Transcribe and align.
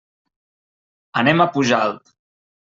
Anem 1.23 1.45
a 1.45 1.49
Pujalt. 1.53 2.13